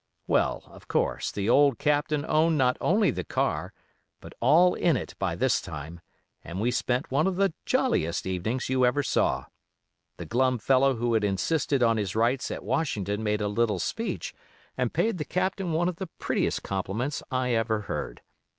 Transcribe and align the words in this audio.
Well, 0.25 0.63
of 0.65 0.87
course, 0.87 1.31
the 1.31 1.47
old 1.47 1.77
Captain 1.77 2.25
owned 2.27 2.57
not 2.57 2.75
only 2.81 3.11
the 3.11 3.23
car, 3.23 3.71
but 4.19 4.33
all 4.39 4.73
in 4.73 4.97
it 4.97 5.13
by 5.19 5.35
this 5.35 5.61
time, 5.61 5.99
and 6.43 6.59
we 6.59 6.71
spent 6.71 7.11
one 7.11 7.27
of 7.27 7.35
the 7.35 7.53
jolliest 7.67 8.25
evenings 8.25 8.67
you 8.67 8.83
ever 8.83 9.03
saw. 9.03 9.45
The 10.17 10.25
glum 10.25 10.57
fellow 10.57 10.95
who 10.95 11.13
had 11.13 11.23
insisted 11.23 11.83
on 11.83 11.97
his 11.97 12.15
rights 12.15 12.49
at 12.49 12.63
Washington 12.65 13.21
made 13.21 13.41
a 13.41 13.47
little 13.47 13.77
speech, 13.77 14.33
and 14.75 14.91
paid 14.91 15.19
the 15.19 15.23
Captain 15.23 15.71
one 15.71 15.87
of 15.87 15.97
the 15.97 16.07
prettiest 16.17 16.63
compliments 16.63 17.21
I 17.29 17.51
ever 17.53 17.81
heard. 17.81 18.21